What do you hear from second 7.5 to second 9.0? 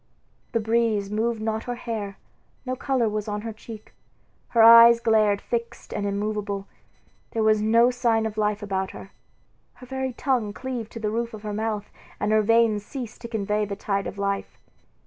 no sign of life about